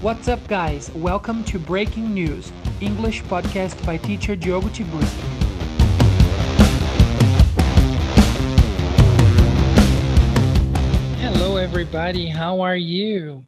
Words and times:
What's 0.00 0.28
up, 0.28 0.46
guys? 0.46 0.92
Welcome 0.94 1.42
to 1.46 1.58
Breaking 1.58 2.14
News, 2.14 2.52
English 2.80 3.24
podcast 3.24 3.84
by 3.84 3.96
teacher 3.96 4.36
Diogo 4.36 4.68
Tiburcio. 4.68 5.24
Hello, 11.18 11.56
everybody. 11.56 12.28
How 12.28 12.60
are 12.60 12.76
you? 12.76 13.44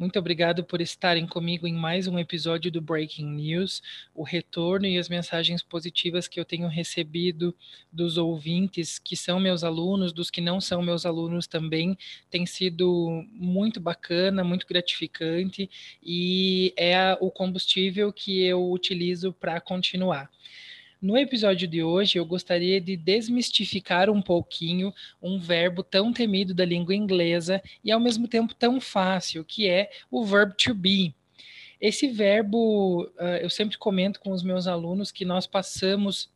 Muito 0.00 0.18
obrigado 0.18 0.64
por 0.64 0.80
estarem 0.80 1.26
comigo 1.26 1.66
em 1.66 1.74
mais 1.74 2.06
um 2.06 2.18
episódio 2.18 2.72
do 2.72 2.80
Breaking 2.80 3.34
News. 3.34 3.82
O 4.14 4.22
retorno 4.22 4.86
e 4.86 4.96
as 4.96 5.10
mensagens 5.10 5.62
positivas 5.62 6.26
que 6.26 6.40
eu 6.40 6.44
tenho 6.46 6.68
recebido 6.68 7.54
dos 7.92 8.16
ouvintes 8.16 8.98
que 8.98 9.14
são 9.14 9.38
meus 9.38 9.62
alunos, 9.62 10.10
dos 10.14 10.30
que 10.30 10.40
não 10.40 10.58
são 10.58 10.80
meus 10.80 11.04
alunos 11.04 11.46
também, 11.46 11.98
tem 12.30 12.46
sido 12.46 13.22
muito 13.30 13.78
bacana, 13.78 14.42
muito 14.42 14.66
gratificante 14.66 15.68
e 16.02 16.72
é 16.78 17.14
o 17.20 17.30
combustível 17.30 18.10
que 18.10 18.42
eu 18.42 18.70
utilizo 18.72 19.34
para 19.34 19.60
continuar. 19.60 20.30
No 21.00 21.16
episódio 21.16 21.66
de 21.66 21.82
hoje, 21.82 22.18
eu 22.18 22.26
gostaria 22.26 22.78
de 22.78 22.94
desmistificar 22.94 24.10
um 24.10 24.20
pouquinho 24.20 24.92
um 25.22 25.38
verbo 25.38 25.82
tão 25.82 26.12
temido 26.12 26.52
da 26.52 26.64
língua 26.64 26.94
inglesa 26.94 27.62
e 27.82 27.90
ao 27.90 27.98
mesmo 27.98 28.28
tempo 28.28 28.54
tão 28.54 28.78
fácil, 28.78 29.42
que 29.42 29.66
é 29.66 29.90
o 30.10 30.22
verb 30.24 30.54
to 30.56 30.74
be. 30.74 31.14
Esse 31.80 32.08
verbo, 32.08 33.04
uh, 33.18 33.38
eu 33.40 33.48
sempre 33.48 33.78
comento 33.78 34.20
com 34.20 34.30
os 34.30 34.42
meus 34.42 34.66
alunos 34.66 35.10
que 35.10 35.24
nós 35.24 35.46
passamos 35.46 36.28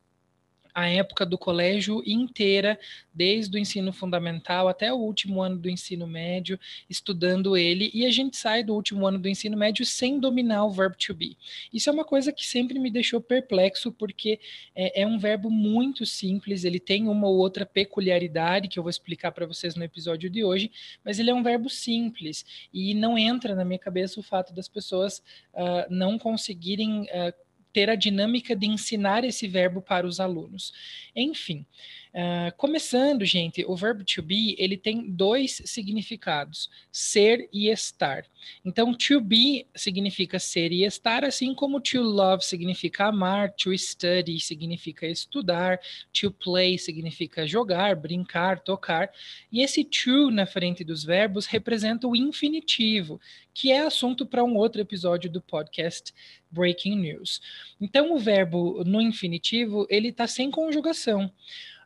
a 0.75 0.89
época 0.89 1.25
do 1.25 1.37
colégio 1.37 2.03
inteira, 2.05 2.77
desde 3.13 3.55
o 3.55 3.59
ensino 3.59 3.93
fundamental 3.93 4.67
até 4.67 4.91
o 4.91 4.97
último 4.97 5.41
ano 5.41 5.57
do 5.57 5.69
ensino 5.69 6.05
médio, 6.05 6.59
estudando 6.89 7.55
ele, 7.55 7.89
e 7.93 8.05
a 8.05 8.11
gente 8.11 8.35
sai 8.35 8.61
do 8.61 8.75
último 8.75 9.07
ano 9.07 9.17
do 9.17 9.29
ensino 9.29 9.55
médio 9.55 9.85
sem 9.85 10.19
dominar 10.19 10.65
o 10.65 10.71
verbo 10.71 10.97
to 10.97 11.13
be. 11.13 11.37
Isso 11.73 11.89
é 11.89 11.93
uma 11.93 12.03
coisa 12.03 12.33
que 12.33 12.45
sempre 12.45 12.77
me 12.77 12.91
deixou 12.91 13.21
perplexo, 13.21 13.89
porque 13.89 14.37
é, 14.75 15.03
é 15.03 15.07
um 15.07 15.17
verbo 15.17 15.49
muito 15.49 16.05
simples, 16.05 16.65
ele 16.65 16.79
tem 16.79 17.07
uma 17.07 17.29
ou 17.29 17.37
outra 17.37 17.65
peculiaridade 17.65 18.67
que 18.67 18.77
eu 18.77 18.83
vou 18.83 18.89
explicar 18.89 19.31
para 19.31 19.45
vocês 19.45 19.75
no 19.75 19.83
episódio 19.83 20.29
de 20.29 20.43
hoje, 20.43 20.69
mas 21.05 21.19
ele 21.19 21.29
é 21.29 21.33
um 21.33 21.41
verbo 21.41 21.69
simples 21.69 22.45
e 22.73 22.93
não 22.93 23.17
entra 23.17 23.55
na 23.55 23.63
minha 23.63 23.79
cabeça 23.79 24.19
o 24.19 24.23
fato 24.23 24.53
das 24.53 24.67
pessoas 24.67 25.19
uh, 25.53 25.85
não 25.89 26.19
conseguirem 26.19 27.03
uh, 27.03 27.44
ter 27.75 27.89
a 27.89 27.95
dinâmica 27.95 28.55
de 28.55 28.65
ensinar 28.65 29.25
esse 29.25 29.49
verbo 29.49 29.81
para 29.81 30.07
os 30.07 30.21
alunos. 30.21 30.71
Enfim, 31.13 31.65
uh, 32.15 32.55
começando, 32.55 33.25
gente, 33.25 33.65
o 33.67 33.75
verbo 33.75 34.03
to 34.03 34.21
be 34.21 34.55
ele 34.57 34.77
tem 34.77 35.11
dois 35.11 35.61
significados: 35.65 36.69
ser 36.91 37.49
e 37.51 37.69
estar. 37.69 38.25
Então, 38.63 38.93
to 38.93 39.19
be 39.19 39.67
significa 39.75 40.39
ser 40.39 40.71
e 40.71 40.83
estar, 40.83 41.25
assim 41.25 41.53
como 41.53 41.81
to 41.81 42.01
love 42.01 42.43
significa 42.43 43.07
amar, 43.07 43.51
to 43.53 43.77
study 43.77 44.39
significa 44.39 45.05
estudar, 45.05 45.79
to 46.13 46.31
play 46.31 46.77
significa 46.77 47.45
jogar, 47.45 47.95
brincar, 47.95 48.59
tocar. 48.59 49.11
E 49.51 49.61
esse 49.61 49.83
to 49.83 50.31
na 50.31 50.45
frente 50.45 50.83
dos 50.83 51.03
verbos 51.03 51.45
representa 51.45 52.07
o 52.07 52.15
infinitivo, 52.15 53.19
que 53.53 53.71
é 53.71 53.81
assunto 53.81 54.25
para 54.25 54.43
um 54.43 54.55
outro 54.55 54.81
episódio 54.81 55.29
do 55.29 55.41
podcast 55.41 56.13
Breaking 56.51 56.97
News. 56.97 57.41
Então, 57.79 58.13
o 58.13 58.19
verbo 58.19 58.83
no 58.85 59.01
infinitivo, 59.01 59.85
ele 59.89 60.09
está 60.09 60.27
sem 60.27 60.49
conjugação. 60.49 61.31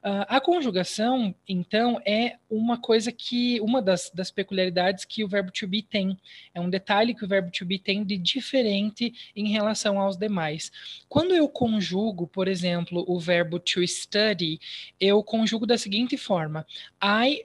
Uh, 0.03 0.23
a 0.27 0.39
conjugação, 0.39 1.35
então, 1.47 1.99
é 2.05 2.37
uma 2.49 2.77
coisa 2.77 3.11
que, 3.11 3.59
uma 3.59 3.81
das, 3.81 4.09
das, 4.13 4.31
peculiaridades 4.31 5.03
que 5.03 5.25
o 5.25 5.27
verbo 5.27 5.51
to 5.51 5.67
be 5.67 5.81
tem. 5.81 6.17
É 6.53 6.61
um 6.61 6.69
detalhe 6.69 7.13
que 7.13 7.25
o 7.25 7.27
verbo 7.27 7.51
to 7.51 7.65
be 7.65 7.77
tem 7.77 8.05
de 8.05 8.17
diferente 8.17 9.13
em 9.35 9.49
relação 9.49 9.99
aos 9.99 10.15
demais. 10.15 10.71
Quando 11.09 11.35
eu 11.35 11.49
conjugo, 11.49 12.25
por 12.25 12.47
exemplo, 12.47 13.03
o 13.07 13.19
verbo 13.19 13.59
to 13.59 13.85
study, 13.85 14.59
eu 14.99 15.21
conjugo 15.21 15.65
da 15.65 15.77
seguinte 15.77 16.15
forma: 16.15 16.65
I 17.03 17.43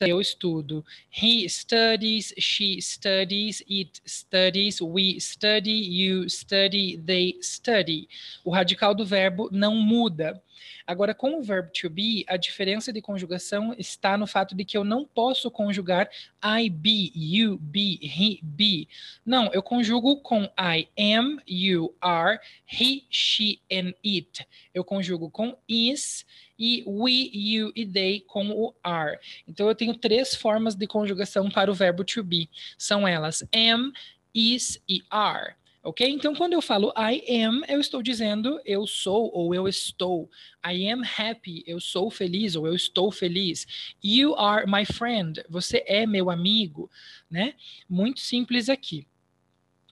eu 0.00 0.20
estudo. 0.20 0.84
He 1.10 1.48
studies, 1.48 2.34
she 2.38 2.80
studies, 2.82 3.62
it 3.68 4.00
studies, 4.04 4.80
we 4.80 5.18
study, 5.18 5.70
you 5.70 6.28
study, 6.28 6.98
they 6.98 7.38
study. 7.40 8.08
O 8.44 8.50
radical 8.50 8.94
do 8.94 9.06
verbo 9.06 9.48
não 9.50 9.74
muda. 9.74 10.42
Agora, 10.86 11.14
com 11.14 11.38
o 11.38 11.42
verbo 11.42 11.70
to 11.72 11.90
be, 11.90 12.24
a 12.28 12.36
diferença 12.36 12.92
de 12.92 13.00
conjugação 13.00 13.74
está 13.76 14.16
no 14.16 14.26
fato 14.26 14.54
de 14.54 14.64
que 14.64 14.76
eu 14.76 14.84
não 14.84 15.04
posso 15.04 15.50
conjugar 15.50 16.08
I 16.44 16.68
be, 16.70 17.10
you 17.14 17.58
be, 17.58 17.98
he 18.02 18.40
be. 18.42 18.88
Não, 19.24 19.50
eu 19.52 19.62
conjugo 19.62 20.20
com 20.20 20.44
I 20.58 20.88
am, 20.96 21.38
you 21.46 21.94
are, 22.00 22.38
he, 22.70 23.04
she 23.10 23.60
and 23.72 23.94
it. 24.04 24.46
Eu 24.72 24.84
conjugo 24.84 25.30
com 25.30 25.56
is 25.68 26.24
e 26.58 26.82
we, 26.86 27.30
you 27.32 27.72
e 27.74 27.84
they 27.86 28.20
com 28.20 28.50
o 28.50 28.74
are. 28.82 29.18
Então 29.46 29.68
eu 29.68 29.74
tenho 29.74 29.94
três 29.94 30.34
formas 30.34 30.74
de 30.74 30.86
conjugação 30.86 31.50
para 31.50 31.70
o 31.70 31.74
verbo 31.74 32.04
to 32.04 32.22
be. 32.22 32.48
São 32.78 33.06
elas 33.06 33.42
am, 33.54 33.92
is 34.34 34.82
e 34.88 35.02
are. 35.10 35.54
Ok? 35.86 36.04
Então, 36.04 36.34
quando 36.34 36.52
eu 36.52 36.60
falo 36.60 36.92
I 36.98 37.44
am, 37.44 37.62
eu 37.68 37.78
estou 37.78 38.02
dizendo 38.02 38.60
eu 38.64 38.88
sou 38.88 39.30
ou 39.32 39.54
eu 39.54 39.68
estou. 39.68 40.28
I 40.66 40.90
am 40.90 41.02
happy, 41.04 41.62
eu 41.64 41.78
sou 41.78 42.10
feliz 42.10 42.56
ou 42.56 42.66
eu 42.66 42.74
estou 42.74 43.12
feliz. 43.12 43.94
You 44.02 44.34
are 44.34 44.68
my 44.68 44.84
friend, 44.84 45.44
você 45.48 45.84
é 45.86 46.04
meu 46.04 46.28
amigo, 46.28 46.90
né? 47.30 47.54
Muito 47.88 48.18
simples 48.18 48.68
aqui. 48.68 49.06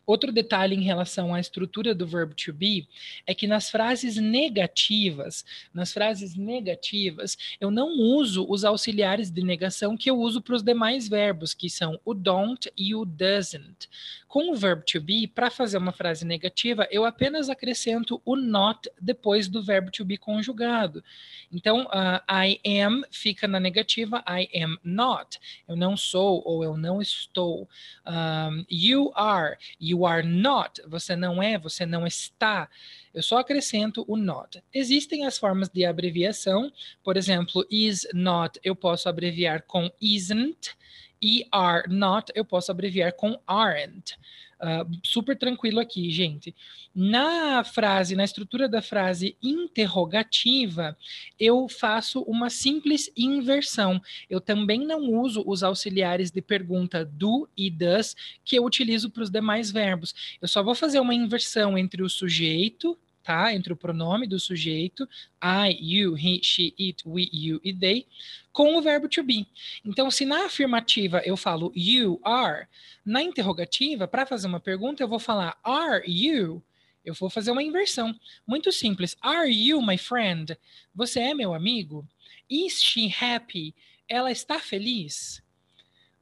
Outro 0.07 0.31
detalhe 0.33 0.75
em 0.75 0.83
relação 0.83 1.35
à 1.35 1.41
estrutura 1.41 1.95
do 1.95 2.07
verbo 2.07 2.35
to 2.35 2.53
be 2.53 2.87
é 3.27 3.35
que 3.35 3.47
nas 3.47 3.71
frases 3.71 4.17
negativas, 4.17 5.45
nas 5.73 5.93
frases 5.93 6.35
negativas, 6.37 7.37
eu 7.61 7.71
não 7.71 7.99
uso 7.99 8.47
os 8.49 8.65
auxiliares 8.65 9.31
de 9.31 9.43
negação 9.43 9.97
que 9.97 10.11
eu 10.11 10.19
uso 10.19 10.43
para 10.43 10.55
os 10.55 10.63
demais 10.63 11.09
verbos, 11.09 11.55
que 11.55 11.71
são 11.71 11.99
o 12.05 12.13
don't 12.13 12.71
e 12.77 12.95
o 12.95 13.05
doesn't. 13.05 13.89
Com 14.35 14.51
o 14.51 14.55
verbo 14.57 14.83
to 14.85 15.01
be, 15.01 15.27
para 15.27 15.49
fazer 15.49 15.79
uma 15.79 15.93
frase 15.93 16.27
negativa, 16.27 16.89
eu 16.91 17.05
apenas 17.05 17.49
acrescento 17.49 18.21
o 18.25 18.35
not 18.35 18.91
depois 19.01 19.47
do 19.49 19.63
verbo 19.63 19.91
to 19.91 20.05
be 20.05 20.19
conjugado. 20.19 21.05
Então, 21.53 21.85
uh, 21.85 22.21
I 22.31 22.61
am 22.67 23.03
fica 23.11 23.47
na 23.47 23.61
negativa, 23.61 24.25
I 24.29 24.49
am 24.63 24.77
not. 24.83 25.39
Eu 25.69 25.77
não 25.77 25.97
sou 25.97 26.43
ou 26.45 26.63
eu 26.63 26.77
não 26.77 27.01
estou. 27.01 27.69
Um, 28.07 28.65
you 28.69 29.13
are, 29.15 29.57
you 29.81 29.95
you 29.95 30.05
are 30.05 30.27
not, 30.27 30.83
você 30.89 31.15
não 31.15 31.41
é, 31.41 31.57
você 31.57 31.87
não 31.87 32.05
está. 32.05 32.69
Eu 33.13 33.23
só 33.23 33.39
acrescento 33.39 34.05
o 34.09 34.17
not. 34.17 34.61
Existem 34.73 35.25
as 35.25 35.39
formas 35.39 35.69
de 35.69 35.85
abreviação, 35.85 36.73
por 37.03 37.17
exemplo, 37.17 37.65
is 37.71 38.07
not 38.13 38.59
eu 38.65 38.75
posso 38.75 39.09
abreviar 39.09 39.63
com 39.63 39.89
isn't, 40.01 40.77
e 41.25 41.47
are 41.51 41.89
not 41.89 42.31
eu 42.35 42.45
posso 42.45 42.71
abreviar 42.71 43.15
com 43.15 43.41
aren't. 43.47 44.15
Uh, 44.61 44.89
super 45.03 45.37
tranquilo 45.37 45.81
aqui, 45.81 46.11
gente. 46.11 46.55
Na 46.95 47.65
frase, 47.65 48.15
na 48.15 48.25
estrutura 48.25 48.69
da 48.69 48.83
frase 48.83 49.37
interrogativa, 49.43 50.97
eu 51.41 51.67
faço 51.67 52.21
uma 52.23 52.51
simples 52.51 53.11
inversão. 53.17 54.01
Eu 54.29 54.41
também 54.41 54.87
não 54.87 55.11
uso 55.13 55.43
os 55.47 55.63
auxiliares 55.63 56.31
de 56.31 56.43
pergunta 56.43 57.05
do 57.05 57.49
e 57.57 57.71
does 57.71 58.15
que 58.45 58.57
eu 58.57 58.65
utilizo 58.65 59.11
para 59.11 59.23
os 59.23 59.31
demais 59.31 59.71
verbos. 59.71 60.37
Eu 60.41 60.49
só 60.49 60.63
vou 60.63 60.75
fazer 60.75 61.01
uma 61.01 61.15
inversão 61.15 61.77
entre 61.77 62.03
o 62.03 62.09
sujeito 62.09 62.99
tá? 63.25 63.53
Entre 63.55 63.73
o 63.73 63.77
pronome 63.77 64.27
do 64.27 64.39
sujeito, 64.39 65.09
I, 65.43 65.77
you, 65.81 66.15
he, 66.15 66.41
she, 66.43 66.75
it, 66.79 67.03
we, 67.09 67.29
you 67.33 67.61
e 67.65 67.73
they, 67.73 68.07
com 68.53 68.77
o 68.77 68.83
verbo 68.83 69.09
to 69.09 69.23
be. 69.23 69.47
Então, 69.85 70.11
se 70.11 70.25
na 70.25 70.45
afirmativa 70.45 71.23
eu 71.25 71.37
falo 71.37 71.73
you 71.75 72.21
are, 72.23 72.67
na 73.05 73.23
interrogativa, 73.23 74.07
para 74.07 74.27
fazer 74.27 74.47
uma 74.47 74.61
pergunta, 74.61 75.03
eu 75.03 75.09
vou 75.09 75.19
falar 75.19 75.59
are 75.65 76.05
you? 76.07 76.63
Eu 77.05 77.15
vou 77.15 77.29
fazer 77.29 77.51
uma 77.51 77.63
inversão. 77.63 78.15
Muito 78.47 78.73
simples. 78.73 79.17
Are 79.21 79.51
you 79.51 79.83
my 79.83 79.99
friend? 79.99 80.57
Você 80.95 81.21
é 81.21 81.35
meu 81.35 81.53
amigo? 81.53 82.07
Is 82.49 82.83
she 82.83 83.09
happy? 83.09 83.75
Ela 84.09 84.31
está 84.31 84.59
feliz? 84.59 85.43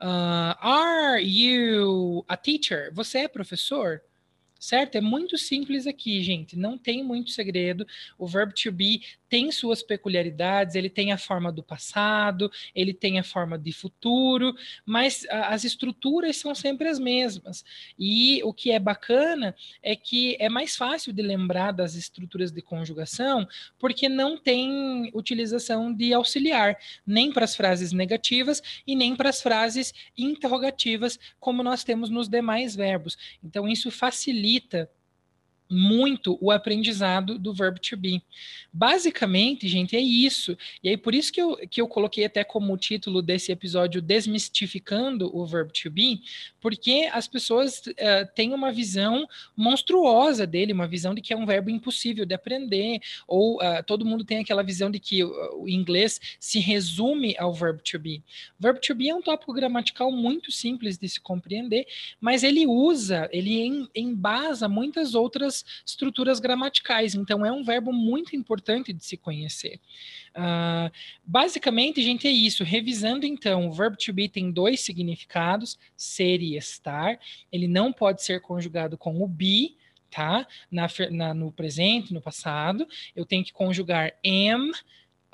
Uh, 0.00 0.56
are 0.60 1.22
you 1.22 2.24
a 2.28 2.36
teacher? 2.36 2.90
Você 2.92 3.18
é 3.18 3.28
professor? 3.28 4.02
Certo? 4.62 4.94
É 4.94 5.00
muito 5.00 5.36
simples 5.36 5.88
aqui, 5.88 6.22
gente. 6.22 6.56
Não 6.56 6.78
tem 6.78 7.02
muito 7.02 7.32
segredo. 7.32 7.84
O 8.16 8.28
verbo 8.28 8.54
to 8.54 8.70
be 8.70 9.02
tem 9.28 9.50
suas 9.50 9.82
peculiaridades, 9.82 10.74
ele 10.74 10.90
tem 10.90 11.10
a 11.10 11.16
forma 11.16 11.50
do 11.50 11.62
passado, 11.62 12.52
ele 12.74 12.92
tem 12.92 13.18
a 13.18 13.24
forma 13.24 13.58
de 13.58 13.72
futuro, 13.72 14.54
mas 14.84 15.26
as 15.30 15.64
estruturas 15.64 16.36
são 16.36 16.54
sempre 16.54 16.86
as 16.86 16.98
mesmas. 16.98 17.64
E 17.98 18.42
o 18.44 18.52
que 18.52 18.70
é 18.70 18.78
bacana 18.78 19.56
é 19.82 19.96
que 19.96 20.36
é 20.38 20.50
mais 20.50 20.76
fácil 20.76 21.14
de 21.14 21.22
lembrar 21.22 21.72
das 21.72 21.94
estruturas 21.94 22.52
de 22.52 22.60
conjugação, 22.60 23.48
porque 23.78 24.06
não 24.06 24.36
tem 24.36 25.10
utilização 25.14 25.92
de 25.92 26.12
auxiliar, 26.12 26.78
nem 27.06 27.32
para 27.32 27.46
as 27.46 27.56
frases 27.56 27.90
negativas 27.90 28.62
e 28.86 28.94
nem 28.94 29.16
para 29.16 29.30
as 29.30 29.42
frases 29.42 29.94
interrogativas, 30.16 31.18
como 31.40 31.62
nós 31.62 31.82
temos 31.82 32.10
nos 32.10 32.28
demais 32.28 32.76
verbos. 32.76 33.16
Então, 33.42 33.66
isso 33.66 33.90
facilita 33.90 34.51
grita 34.52 34.88
muito 35.72 36.38
o 36.40 36.50
aprendizado 36.50 37.38
do 37.38 37.52
verbo 37.52 37.78
to 37.78 37.96
be. 37.96 38.22
Basicamente, 38.72 39.68
gente, 39.68 39.94
é 39.94 40.00
isso. 40.00 40.56
E 40.82 40.88
aí, 40.88 40.96
por 40.96 41.14
isso 41.14 41.32
que 41.32 41.40
eu, 41.40 41.56
que 41.68 41.80
eu 41.80 41.88
coloquei 41.88 42.24
até 42.24 42.42
como 42.42 42.76
título 42.76 43.20
desse 43.20 43.52
episódio 43.52 44.00
Desmistificando 44.00 45.30
o 45.36 45.44
verbo 45.44 45.72
to 45.72 45.90
be, 45.90 46.22
porque 46.60 47.08
as 47.12 47.28
pessoas 47.28 47.78
uh, 47.86 48.34
têm 48.34 48.54
uma 48.54 48.72
visão 48.72 49.26
monstruosa 49.56 50.46
dele, 50.46 50.72
uma 50.72 50.86
visão 50.86 51.14
de 51.14 51.20
que 51.20 51.32
é 51.32 51.36
um 51.36 51.44
verbo 51.44 51.68
impossível 51.68 52.24
de 52.24 52.34
aprender, 52.34 53.00
ou 53.26 53.56
uh, 53.56 53.82
todo 53.86 54.06
mundo 54.06 54.24
tem 54.24 54.38
aquela 54.38 54.62
visão 54.62 54.90
de 54.90 54.98
que 54.98 55.22
o, 55.22 55.68
inglês 55.68 56.20
se 56.38 56.58
resume 56.58 57.36
ao 57.38 57.52
verbo 57.52 57.82
to 57.82 57.98
be. 57.98 58.22
O 58.58 58.62
verbo 58.62 58.80
to 58.80 58.94
be 58.94 59.10
é 59.10 59.14
um 59.14 59.20
tópico 59.22 59.52
gramatical 59.52 60.10
muito 60.10 60.50
simples 60.50 60.96
de 60.96 61.08
se 61.08 61.20
compreender, 61.20 61.86
mas 62.20 62.42
ele 62.42 62.66
usa, 62.66 63.28
ele 63.32 63.60
em, 63.60 63.88
embasa 63.94 64.68
muitas 64.68 65.14
outras 65.14 65.61
estruturas 65.84 66.40
gramaticais. 66.40 67.14
Então, 67.14 67.44
é 67.44 67.52
um 67.52 67.62
verbo 67.62 67.92
muito 67.92 68.34
importante 68.36 68.92
de 68.92 69.04
se 69.04 69.16
conhecer. 69.16 69.80
Uh, 70.36 70.90
basicamente, 71.24 72.02
gente, 72.02 72.26
é 72.26 72.30
isso. 72.30 72.64
Revisando, 72.64 73.26
então, 73.26 73.68
o 73.68 73.72
verbo 73.72 73.96
to 73.96 74.12
be 74.12 74.28
tem 74.28 74.50
dois 74.50 74.80
significados, 74.80 75.78
ser 75.96 76.40
e 76.40 76.56
estar. 76.56 77.18
Ele 77.50 77.68
não 77.68 77.92
pode 77.92 78.22
ser 78.22 78.40
conjugado 78.40 78.96
com 78.96 79.22
o 79.22 79.28
be, 79.28 79.76
tá? 80.10 80.46
Na, 80.70 80.86
na, 81.10 81.34
no 81.34 81.50
presente, 81.50 82.12
no 82.12 82.20
passado. 82.20 82.86
Eu 83.16 83.24
tenho 83.24 83.44
que 83.44 83.52
conjugar 83.52 84.12
am, 84.24 84.70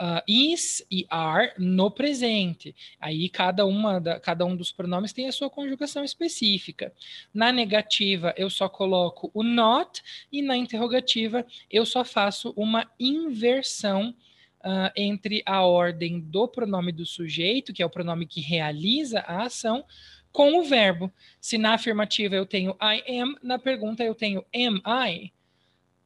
uh, 0.00 0.22
is 0.26 0.84
e 0.90 1.06
are 1.10 1.52
no 1.58 1.90
presente. 1.90 2.74
Aí 3.00 3.28
cada, 3.28 3.66
uma 3.66 4.00
da, 4.00 4.20
cada 4.20 4.44
um 4.44 4.56
dos 4.56 4.72
pronomes 4.72 5.12
tem 5.12 5.28
a 5.28 5.32
sua 5.32 5.50
conjugação 5.50 6.04
específica. 6.04 6.92
Na 7.32 7.52
negativa, 7.52 8.32
eu 8.36 8.48
só 8.48 8.68
coloco 8.68 9.30
o 9.34 9.42
not, 9.42 10.02
e 10.32 10.40
na 10.40 10.56
interrogativa, 10.56 11.44
eu 11.70 11.84
só 11.84 12.04
faço 12.04 12.52
uma 12.56 12.90
inversão 12.98 14.14
uh, 14.60 14.90
entre 14.96 15.42
a 15.44 15.62
ordem 15.62 16.20
do 16.20 16.46
pronome 16.46 16.92
do 16.92 17.04
sujeito, 17.04 17.72
que 17.72 17.82
é 17.82 17.86
o 17.86 17.90
pronome 17.90 18.26
que 18.26 18.40
realiza 18.40 19.20
a 19.20 19.42
ação, 19.44 19.84
com 20.30 20.58
o 20.58 20.62
verbo. 20.62 21.12
Se 21.40 21.58
na 21.58 21.74
afirmativa 21.74 22.34
eu 22.36 22.46
tenho 22.46 22.76
I 22.80 23.20
am, 23.20 23.36
na 23.42 23.58
pergunta 23.58 24.04
eu 24.04 24.14
tenho 24.14 24.44
am 24.54 24.80
I. 24.86 25.32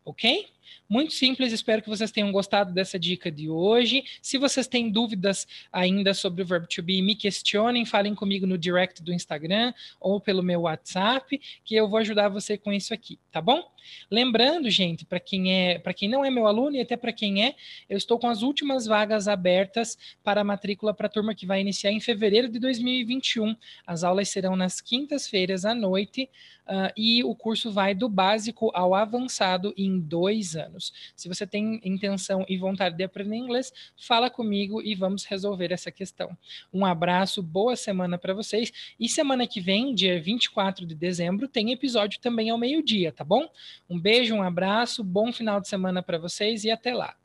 Ok? 0.05 0.52
Muito 0.89 1.13
simples, 1.13 1.53
espero 1.53 1.83
que 1.83 1.89
vocês 1.89 2.11
tenham 2.11 2.31
gostado 2.31 2.73
dessa 2.73 2.99
dica 2.99 3.31
de 3.31 3.49
hoje. 3.49 4.05
Se 4.21 4.39
vocês 4.39 4.67
têm 4.67 4.91
dúvidas 4.91 5.47
ainda 5.73 6.13
sobre 6.15 6.43
o 6.43 6.47
verbo 6.47 6.67
to 6.67 6.83
be, 6.83 7.01
me 7.03 7.15
questionem, 7.15 7.85
falem 7.85 8.15
comigo 8.15 8.47
no 8.47 8.59
direct 8.59 9.03
do 9.03 9.13
Instagram 9.13 9.73
ou 10.01 10.21
pelo 10.21 10.43
meu 10.43 10.63
WhatsApp, 10.63 11.41
que 11.65 11.75
eu 11.75 11.89
vou 11.89 11.99
ajudar 11.99 12.29
você 12.29 12.59
com 12.59 12.73
isso 12.73 12.93
aqui, 12.93 13.19
tá 13.31 13.41
bom? 13.41 13.63
Lembrando, 14.11 14.71
gente, 14.71 15.05
para 15.05 15.19
quem 15.19 15.53
é, 15.53 15.79
para 15.79 15.95
quem 15.95 16.09
não 16.09 16.25
é 16.25 16.31
meu 16.31 16.47
aluno 16.47 16.77
e 16.77 16.81
até 16.81 16.97
para 16.97 17.13
quem 17.13 17.45
é, 17.45 17.55
eu 17.89 17.97
estou 17.97 18.19
com 18.19 18.29
as 18.29 18.43
últimas 18.43 18.87
vagas 18.87 19.29
abertas 19.29 19.99
para 20.23 20.41
a 20.41 20.45
matrícula 20.45 20.95
para 20.95 21.07
a 21.07 21.11
turma 21.11 21.35
que 21.35 21.47
vai 21.47 21.61
iniciar 21.61 21.91
em 21.91 22.01
fevereiro 22.01 22.49
de 22.49 22.59
2021. 22.59 23.57
As 23.87 24.05
aulas 24.05 24.29
serão 24.29 24.57
nas 24.57 24.81
quintas-feiras 24.81 25.65
à 25.65 25.75
noite. 25.75 26.29
Uh, 26.63 26.93
e 26.97 27.25
o 27.25 27.35
curso 27.35 27.73
vai 27.73 27.93
do 27.93 28.09
básico 28.09 28.71
ao 28.73 28.95
avançado 28.95 29.75
em 29.77 29.99
dois 29.99 30.52
anos. 30.57 30.93
Se 31.17 31.29
você 31.29 31.47
tem 31.47 31.81
intenção 31.85 32.45
e 32.49 32.57
vontade 32.57 32.97
de 32.97 33.05
aprender 33.05 33.37
inglês, 33.37 33.73
fala 33.97 34.29
comigo 34.29 34.83
e 34.83 34.95
vamos 34.95 35.25
resolver 35.25 35.73
essa 35.73 35.91
questão. 35.91 36.37
Um 36.73 36.85
abraço, 36.85 37.43
boa 37.43 37.77
semana 37.77 38.19
para 38.19 38.35
vocês. 38.35 38.73
E 38.99 39.09
semana 39.09 39.47
que 39.47 39.61
vem, 39.61 39.95
dia 39.95 40.21
24 40.21 40.87
de 40.87 40.95
dezembro, 40.95 41.49
tem 41.49 41.73
episódio 41.73 42.21
também 42.21 42.51
ao 42.51 42.59
meio-dia, 42.59 43.13
tá 43.13 43.25
bom? 43.25 43.49
Um 43.89 43.99
beijo, 43.99 44.35
um 44.35 44.43
abraço, 44.43 45.03
bom 45.03 45.33
final 45.33 45.61
de 45.61 45.69
semana 45.69 46.03
para 46.03 46.19
vocês 46.19 46.65
e 46.65 46.71
até 46.71 46.95
lá. 46.95 47.17